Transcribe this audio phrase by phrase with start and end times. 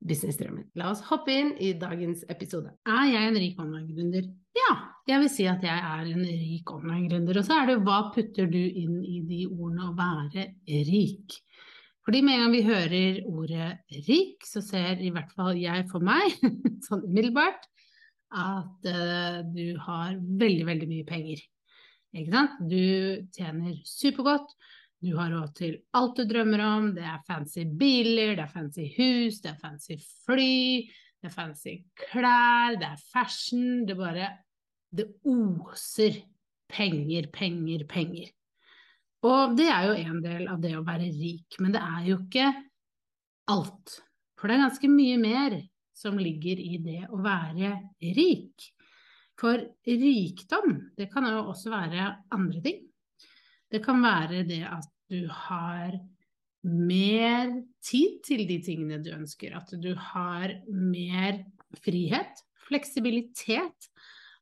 [0.00, 0.70] businessdrømmen.
[0.80, 2.72] La oss hoppe inn i dagens episode.
[2.88, 4.30] Er jeg en rik online-gründer?
[4.56, 4.70] Ja,
[5.08, 7.40] jeg vil si at jeg er en rik online-gründer.
[7.40, 10.48] Og så er det hva putter du inn i de ordene å være
[10.88, 11.36] rik?
[12.06, 13.68] Fordi med en gang vi hører ordet
[14.08, 16.32] rik, så ser i hvert fall jeg for meg,
[16.88, 17.68] sånn umiddelbart,
[18.30, 21.42] at uh, du har veldig, veldig mye penger.
[22.16, 22.56] Ikke sant?
[22.70, 24.54] Du tjener supergodt,
[25.00, 28.84] du har råd til alt du drømmer om, det er fancy biler, det er fancy
[28.98, 30.84] hus, det er fancy fly,
[31.20, 34.30] det er fancy klær, det er fashion, det bare
[34.90, 36.16] Det oser
[36.68, 38.30] penger, penger, penger.
[39.22, 42.16] Og det er jo en del av det å være rik, men det er jo
[42.24, 42.48] ikke
[43.54, 44.00] alt.
[44.34, 45.56] For det er ganske mye mer
[45.94, 47.76] som ligger i det å være
[48.18, 48.66] rik.
[49.40, 52.89] For rikdom, det kan jo også være andre ting.
[53.70, 55.94] Det kan være det at du har
[56.66, 59.54] mer tid til de tingene du ønsker.
[59.56, 61.42] At du har mer
[61.84, 63.90] frihet, fleksibilitet.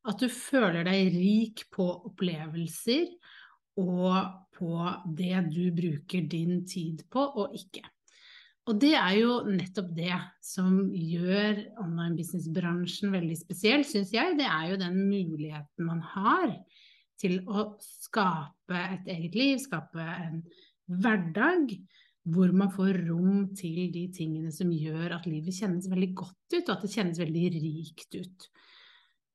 [0.09, 3.11] At du føler deg rik på opplevelser
[3.79, 4.17] og
[4.59, 4.75] på
[5.19, 7.85] det du bruker din tid på og ikke.
[8.69, 14.37] Og det er jo nettopp det som gjør online business-bransjen veldig spesiell, syns jeg.
[14.37, 16.53] Det er jo den muligheten man har
[17.21, 20.43] til å skape et eget liv, skape en
[20.89, 21.75] hverdag
[22.29, 26.65] hvor man får rom til de tingene som gjør at livet kjennes veldig godt ut,
[26.67, 28.49] og at det kjennes veldig rikt ut.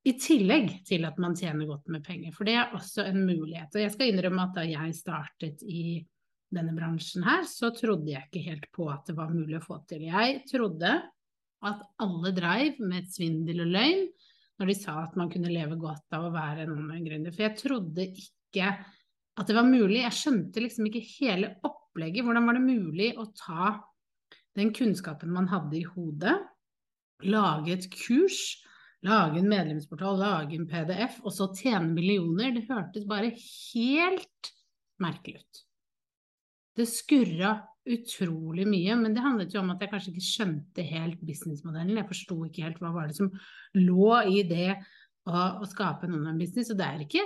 [0.04, 3.72] I tillegg til at man tjener godt med penger, for det er også en mulighet.
[3.72, 6.04] Og jeg skal innrømme at da jeg startet i
[6.54, 9.80] denne bransjen her, så trodde jeg ikke helt på at det var mulig å få
[9.90, 10.06] til.
[10.12, 10.92] Jeg trodde
[11.64, 14.06] at alle dreiv med svindel og løgn
[14.62, 17.34] når de sa at man kunne leve godt av å være en online-gründer.
[17.34, 18.70] For jeg trodde ikke
[19.34, 20.04] at det var mulig.
[20.04, 22.26] Jeg skjønte liksom ikke hele opplegget.
[22.26, 23.74] Hvordan var det mulig å ta
[24.58, 26.36] den kunnskapen man hadde i hodet,
[27.26, 28.42] lage et kurs,
[29.04, 32.54] lage en medlemsportal, lage en PDF, og så tjene millioner?
[32.54, 34.54] Det hørtes bare helt
[35.02, 35.64] merkelig ut.
[36.78, 41.24] Det skurra utrolig mye, men det handlet jo om at jeg kanskje ikke skjønte helt
[41.28, 41.98] businessmodellen.
[42.00, 43.32] Jeg forsto ikke helt hva var det som
[43.76, 44.70] lå i det
[45.28, 46.72] å, å skape en online-business.
[46.72, 47.26] Og det er ikke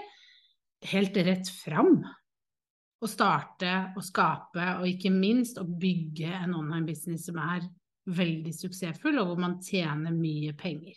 [0.94, 2.00] helt rett fram
[2.97, 7.67] å starte og skape, og ikke minst å bygge en online-business som er
[8.17, 10.96] veldig suksessfull, og hvor man tjener mye penger.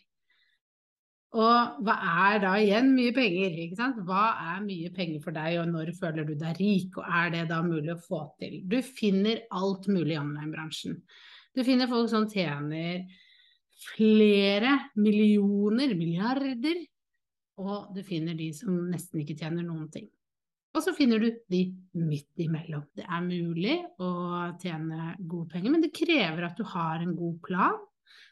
[1.30, 1.94] Og hva
[2.26, 3.54] er da igjen mye penger?
[3.64, 3.98] ikke sant?
[4.06, 7.44] Hva er mye penger for deg, og når føler du deg rik, og er det
[7.52, 8.56] da mulig å få til?
[8.66, 10.96] Du finner alt mulig i online-bransjen.
[11.54, 13.04] Du finner folk som tjener
[13.94, 16.82] flere millioner, milliarder,
[17.62, 20.10] og du finner de som nesten ikke tjener noen ting.
[20.74, 21.62] Og så finner du de
[21.98, 22.84] midt imellom.
[22.94, 24.10] Det er mulig å
[24.62, 27.78] tjene gode penger, men det krever at du har en god plan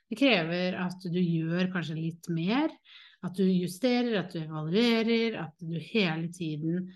[0.08, 2.72] det krever at du gjør kanskje litt mer,
[3.26, 6.88] at du justerer, at du evaluerer, at du hele tiden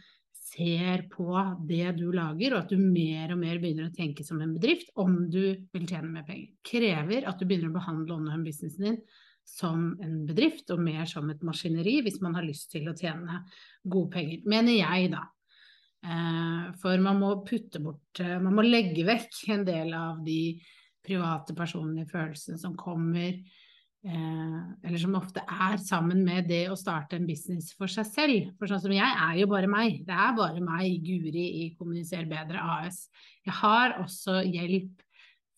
[0.52, 1.32] ser på
[1.68, 4.92] det du lager, og at du mer og mer begynner å tenke som en bedrift
[5.00, 5.42] om du
[5.72, 6.52] vil tjene mer penger.
[6.66, 9.02] Krever at du begynner å behandle online-businessen din
[9.48, 13.42] som en bedrift, og mer som et maskineri, hvis man har lyst til å tjene
[13.82, 14.44] gode penger.
[14.48, 15.24] Mener jeg, da.
[16.02, 20.56] Eh, for man må putte bort eh, Man må legge vekk en del av de
[21.06, 23.38] private, personlige følelsene som kommer,
[24.04, 28.50] eh, eller som ofte er sammen med det å starte en business for seg selv.
[28.58, 30.02] For sånn som jeg er jo bare meg.
[30.06, 33.06] Det er bare meg, Guri, i Kommuniser bedre AS.
[33.46, 35.02] Jeg har også hjelp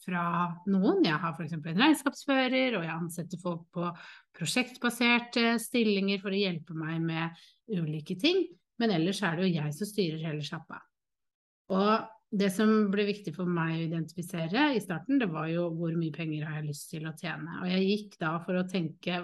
[0.05, 0.25] fra
[0.69, 1.05] noen.
[1.07, 1.55] Jeg har f.eks.
[1.57, 3.89] en regnskapsfører, og jeg ansetter folk på
[4.37, 8.45] prosjektbaserte stillinger for å hjelpe meg med ulike ting.
[8.81, 10.81] Men ellers er det jo jeg som styrer hele sjappa.
[11.73, 15.95] Og det som ble viktig for meg å identifisere i starten, det var jo hvor
[15.99, 17.61] mye penger har jeg lyst til å tjene.
[17.63, 19.21] Og jeg gikk da for å tenke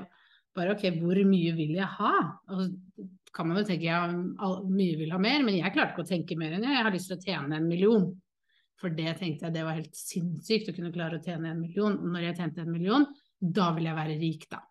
[0.56, 2.14] bare ok, hvor mye vil jeg ha?
[2.54, 2.62] Og
[3.34, 6.38] kan man jo tenke ja, mye vil ha mer, men jeg klarte ikke å tenke
[6.38, 6.76] mer enn jeg.
[6.76, 8.08] Jeg har lyst til å tjene en million.
[8.80, 11.98] For det tenkte jeg det var helt sinnssykt å kunne klare å tjene en million.
[12.00, 13.06] Og når jeg tjente en million,
[13.40, 14.62] da vil jeg være rik, da.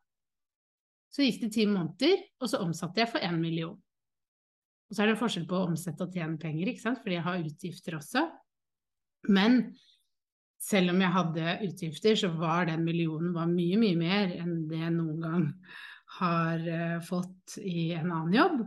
[1.09, 3.77] Så gikk det ti måneder, og så omsatte jeg for én million.
[4.89, 7.01] Og så er det forskjell på å omsette og tjene penger, ikke sant?
[7.03, 8.21] fordi jeg har utgifter også.
[9.30, 9.59] Men
[10.59, 14.80] selv om jeg hadde utgifter, så var den millionen var mye, mye mer enn det
[14.81, 15.45] jeg noen gang
[16.19, 18.59] har uh, fått i en annen jobb.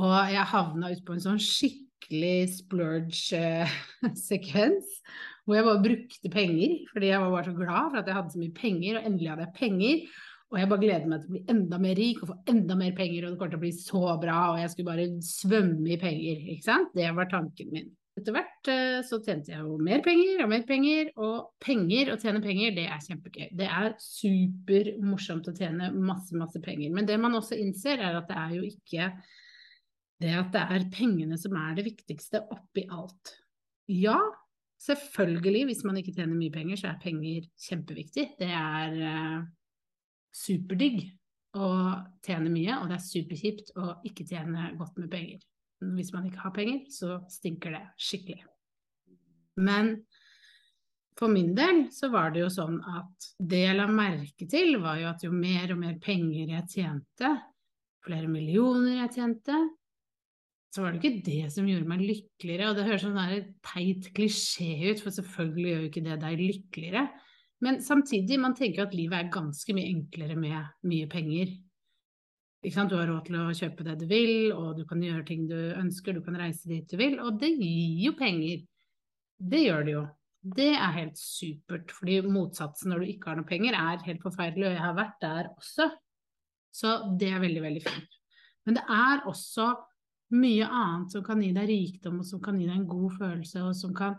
[0.00, 5.02] Og jeg havna ut på en sånn skikkelig splurge-sekvens, uh,
[5.46, 8.32] hvor jeg bare brukte penger, fordi jeg var bare så glad for at jeg hadde
[8.34, 9.96] så mye penger, og endelig hadde jeg penger.
[10.50, 12.94] Og jeg bare gleder meg til å bli enda mer rik og få enda mer
[12.96, 15.98] penger, og det kommer til å bli så bra, og jeg skulle bare svømme i
[16.00, 16.90] penger, ikke sant.
[16.96, 17.90] Det var tanken min.
[18.18, 22.18] Etter hvert uh, så tjente jeg jo mer penger og mer penger, og penger, å
[22.20, 23.46] tjene penger, det er kjempegøy.
[23.60, 26.90] Det er supermorsomt å tjene masse, masse penger.
[26.96, 29.12] Men det man også innser, er at det er jo ikke
[30.20, 33.36] det at det er pengene som er det viktigste oppi alt.
[33.88, 34.18] Ja,
[34.82, 38.26] selvfølgelig, hvis man ikke tjener mye penger, så er penger kjempeviktig.
[38.42, 39.48] Det er uh,
[40.34, 41.02] superdigg
[41.58, 41.68] å
[42.24, 45.42] tjene mye, og det er superkjipt å ikke tjene godt med penger.
[45.96, 48.44] Hvis man ikke har penger, så stinker det skikkelig.
[49.60, 49.94] Men
[51.18, 55.00] for min del så var det jo sånn at det jeg la merke til, var
[55.00, 57.34] jo at jo mer og mer penger jeg tjente,
[58.04, 59.58] flere millioner jeg tjente,
[60.70, 62.70] så var det ikke det som gjorde meg lykkeligere.
[62.70, 66.44] Og det høres sånn der teit klisjé ut, for selvfølgelig gjør jo ikke det deg
[66.44, 67.04] lykkeligere.
[67.60, 71.52] Men samtidig, man tenker at livet er ganske mye enklere med mye penger.
[72.60, 75.56] Du har råd til å kjøpe det du vil, og du kan gjøre ting du
[75.56, 78.64] ønsker, du kan reise dit du vil, og det gir jo penger.
[79.40, 80.06] Det gjør det jo.
[80.40, 84.70] Det er helt supert, fordi motsatsen når du ikke har noe penger, er helt forferdelig,
[84.70, 85.88] og jeg har vært der også.
[86.72, 88.18] Så det er veldig, veldig fint.
[88.64, 89.70] Men det er også
[90.36, 93.64] mye annet som kan gi deg rikdom, og som kan gi deg en god følelse,
[93.66, 94.16] og som kan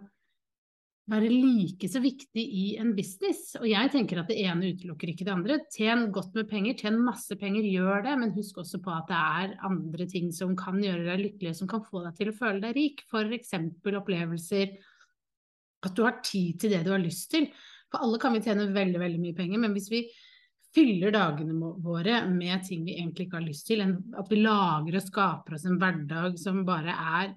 [1.11, 3.55] være like så viktig i en business.
[3.59, 5.57] Og jeg tenker at det ene utelukker ikke det andre.
[5.73, 9.19] Tjen godt med penger, tjen masse penger, gjør det, men husk også på at det
[9.19, 12.63] er andre ting som kan gjøre deg lykkelig, som kan få deg til å føle
[12.63, 13.05] deg rik.
[13.11, 13.55] F.eks.
[14.01, 14.75] opplevelser,
[15.81, 17.49] at du har tid til det du har lyst til.
[17.91, 20.05] For alle kan vi tjene veldig, veldig mye penger, men hvis vi
[20.71, 25.03] fyller dagene våre med ting vi egentlig ikke har lyst til, at vi lager og
[25.03, 27.33] skaper oss en hverdag som bare er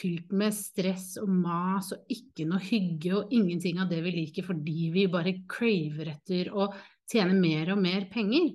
[0.00, 4.46] fylt med stress og mas og ikke noe hygge og ingenting av det vi liker
[4.46, 6.70] fordi vi bare craver etter å
[7.12, 8.52] tjene mer og mer penger,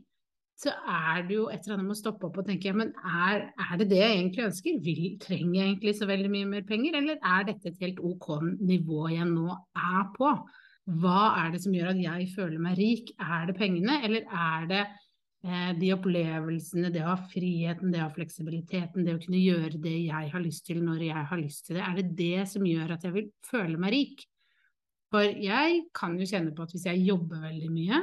[0.57, 3.43] så er det jo et eller annet med å stoppe opp og tenke men er,
[3.53, 4.79] er det det jeg egentlig ønsker?
[4.81, 8.31] Vil, trenger jeg egentlig så veldig mye mer penger, eller er dette et helt ok
[8.57, 10.31] nivå jeg nå er på?
[10.97, 13.11] Hva er det som gjør at jeg føler meg rik?
[13.21, 14.83] Er det pengene, eller er det
[15.41, 19.93] de opplevelsene, det å ha friheten, det å ha fleksibiliteten, det å kunne gjøre det
[20.07, 22.95] jeg har lyst til når jeg har lyst til det, er det det som gjør
[22.95, 24.25] at jeg vil føle meg rik?
[25.13, 28.01] For jeg kan jo kjenne på at hvis jeg jobber veldig mye,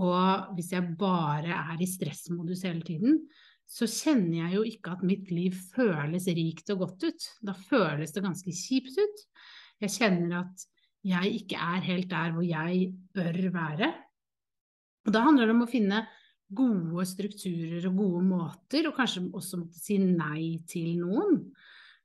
[0.00, 3.22] og hvis jeg bare er i stressmodus hele tiden,
[3.70, 7.26] så kjenner jeg jo ikke at mitt liv føles rikt og godt ut.
[7.46, 9.24] Da føles det ganske kjipt ut.
[9.86, 10.64] Jeg kjenner at
[11.06, 13.92] jeg ikke er helt der hvor jeg bør være.
[15.06, 16.02] Og da handler det om å finne
[16.50, 21.42] gode strukturer og gode måter, og kanskje også måtte si nei til noen.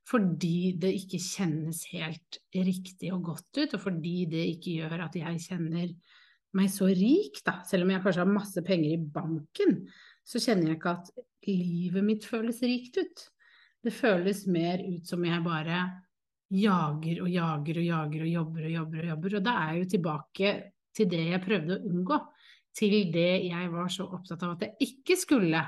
[0.06, 5.18] Fordi det ikke kjennes helt riktig og godt ut, og fordi det ikke gjør at
[5.18, 5.90] jeg kjenner
[6.56, 7.58] meg så rik, da.
[7.66, 9.80] Selv om jeg kanskje har masse penger i banken,
[10.26, 11.10] så kjenner jeg ikke at
[11.46, 13.26] livet mitt føles rikt ut.
[13.82, 15.82] Det føles mer ut som jeg bare
[16.54, 19.36] jager og jager og jager og jobber og jobber og jobber.
[19.38, 20.54] Og da er jeg jo tilbake
[20.96, 22.18] til det jeg prøvde å unngå
[22.76, 25.62] til det jeg var så opptatt av at jeg ikke skulle.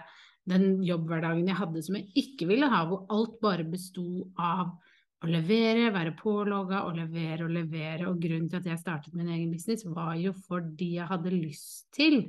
[0.49, 4.71] Den jobbhverdagen jeg hadde som jeg ikke ville ha, hvor alt bare besto av
[5.19, 8.07] å levere, være pålogga og levere og levere.
[8.09, 11.89] Og grunnen til at jeg startet min egen business, var jo fordi jeg hadde lyst
[11.97, 12.21] til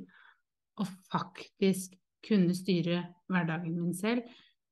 [0.79, 1.95] å faktisk
[2.25, 4.25] kunne styre hverdagen min selv.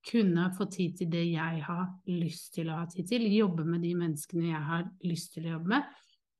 [0.07, 3.27] Kunne få tid til det jeg har lyst til å ha tid til.
[3.31, 5.95] Jobbe med de menneskene jeg har lyst til å jobbe med.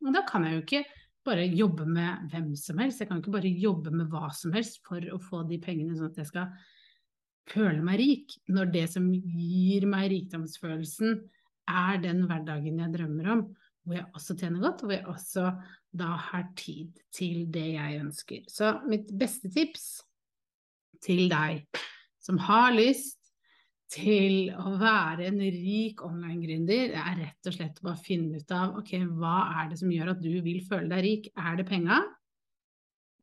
[0.06, 0.84] Og da kan jeg jo ikke
[1.28, 3.02] bare jobbe med hvem som helst.
[3.02, 6.12] Jeg kan ikke bare jobbe med hva som helst for å få de pengene sånn
[6.12, 6.52] at jeg skal
[7.52, 8.38] føle meg rik.
[8.52, 11.20] Når det som gir meg rikdomsfølelsen,
[11.68, 13.44] er den hverdagen jeg drømmer om,
[13.84, 15.46] hvor jeg også tjener godt, og hvor jeg også
[15.98, 18.48] da har tid til det jeg ønsker.
[18.52, 19.88] Så mitt beste tips
[21.04, 21.66] til deg
[22.24, 23.17] som har lyst
[23.94, 28.80] til å være en rik online-gründer, er rett og slett å bare finne ut av
[28.82, 31.30] ok, hva er det som gjør at du vil føle deg rik.
[31.40, 32.02] Er det penga?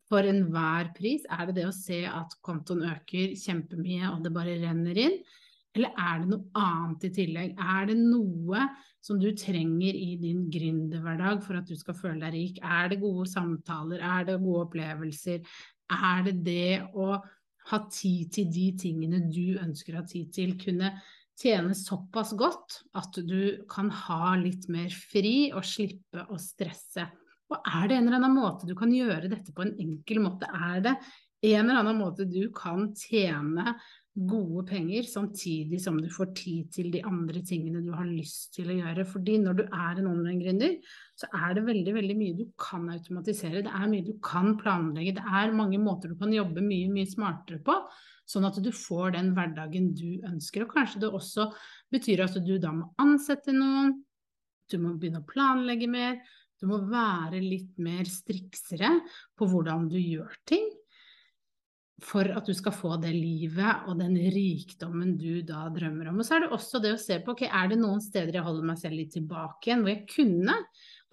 [0.09, 1.25] for enhver pris?
[1.33, 5.19] Er det det å se at kontoen øker kjempemye og det bare renner inn?
[5.75, 7.55] Eller er det noe annet i tillegg?
[7.59, 8.67] Er det noe
[9.05, 12.61] som du trenger i din gründerhverdag for at du skal føle deg rik?
[12.63, 14.05] Er det gode samtaler?
[14.05, 15.43] Er det gode opplevelser?
[15.95, 17.17] Er det det å
[17.71, 20.55] ha tid til de tingene du ønsker å ha tid til?
[20.61, 20.93] Kunne
[21.41, 27.07] tjene såpass godt at du kan ha litt mer fri og slippe å stresse?
[27.53, 30.49] Og er det en eller annen måte du kan gjøre dette på en enkel måte?
[30.49, 30.95] Er det
[31.45, 33.77] en eller annen måte du kan tjene
[34.15, 38.71] gode penger, samtidig som du får tid til de andre tingene du har lyst til
[38.71, 39.07] å gjøre.
[39.11, 40.77] Fordi når du er en online-gründer,
[41.19, 43.65] så er det veldig veldig mye du kan automatisere.
[43.67, 45.17] Det er mye du kan planlegge.
[45.19, 47.75] Det er mange måter du kan jobbe mye, mye smartere på.
[48.31, 50.63] Sånn at du får den hverdagen du ønsker.
[50.63, 51.51] Og kanskje det også
[51.93, 53.99] betyr at du da må ansette noen,
[54.71, 56.23] du må begynne å planlegge mer.
[56.63, 58.95] Du må være litt mer striksere
[59.37, 60.64] på hvordan du gjør ting
[62.05, 66.21] for at du skal få det livet og den rikdommen du da drømmer om.
[66.21, 68.45] Og så er det også det å se på ok, er det noen steder jeg
[68.45, 70.59] holder meg selv litt tilbake igjen, hvor jeg kunne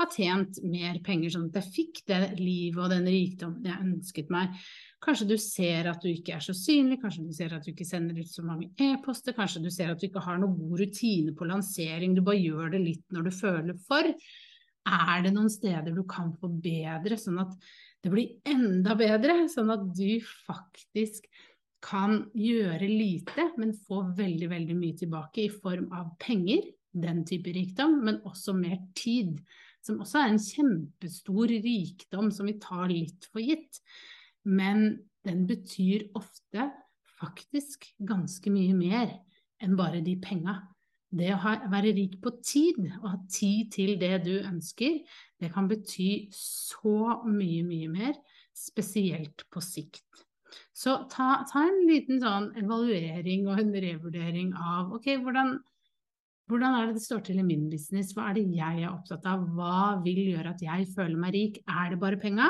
[0.01, 4.31] ha tjent mer penger, sånn at jeg fikk det livet og den rikdommen jeg ønsket
[4.33, 4.61] meg.
[5.01, 7.87] Kanskje du ser at du ikke er så synlig, kanskje du ser at du ikke
[7.87, 11.35] sender ut så mange e-poster, kanskje du ser at du ikke har noen god rutine
[11.37, 14.11] på lansering, du bare gjør det litt når du føler for.
[14.89, 17.53] Er det noen steder du kan forbedre, sånn at
[18.01, 21.27] det blir enda bedre, sånn at du faktisk
[21.81, 27.53] kan gjøre lite, men få veldig, veldig mye tilbake i form av penger, den type
[27.55, 29.37] rikdom, men også mer tid,
[29.85, 33.79] som også er en kjempestor rikdom som vi tar litt for gitt.
[34.45, 36.69] Men den betyr ofte
[37.19, 39.15] faktisk ganske mye mer
[39.61, 40.57] enn bare de penga.
[41.11, 45.01] Det å ha, være rik på tid, og ha tid til det du ønsker,
[45.41, 48.13] det kan bety så mye, mye mer,
[48.55, 50.05] spesielt på sikt.
[50.75, 55.57] Så ta, ta en liten sånn evaluering og en revurdering av ok, hvordan,
[56.51, 59.27] hvordan er det det står til i min business, hva er det jeg er opptatt
[59.29, 62.49] av, hva vil gjøre at jeg føler meg rik, er det bare penga?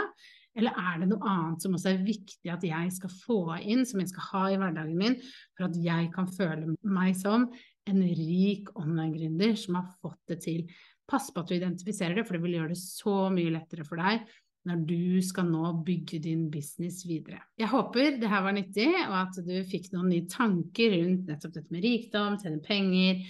[0.58, 4.02] Eller er det noe annet som også er viktig at jeg skal få inn, som
[4.04, 5.16] jeg skal ha i hverdagen min,
[5.56, 7.48] for at jeg kan føle meg som
[7.90, 10.64] en rik online-gründer som har fått det til.
[11.10, 14.02] Pass på at du identifiserer det, for det vil gjøre det så mye lettere for
[14.02, 14.26] deg
[14.70, 17.40] når du skal nå bygge din business videre.
[17.58, 21.56] Jeg håper det her var nyttig, og at du fikk noen nye tanker rundt nettopp
[21.56, 23.24] dette med rikdom, tjene penger,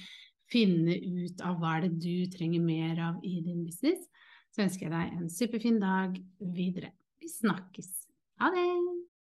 [0.51, 4.03] finne ut av hva er det du trenger mer av i din business.
[4.51, 6.19] Så ønsker jeg deg en superfin dag
[6.51, 6.91] videre.
[7.23, 7.93] Vi snakkes.
[8.43, 9.01] Ha det!